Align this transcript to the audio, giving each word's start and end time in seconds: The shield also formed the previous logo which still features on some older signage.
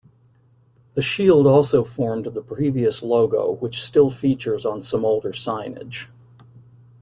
The 0.95 1.01
shield 1.03 1.45
also 1.45 1.83
formed 1.83 2.25
the 2.25 2.41
previous 2.41 3.03
logo 3.03 3.51
which 3.51 3.83
still 3.83 4.09
features 4.09 4.65
on 4.65 4.81
some 4.81 5.05
older 5.05 5.29
signage. 5.31 6.07